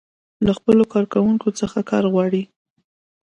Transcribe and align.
له 0.45 0.51
خپلو 0.57 0.83
کارکوونکو 0.93 1.47
څخه 1.59 1.79
کار 1.91 2.03
غواړي. 2.13 2.43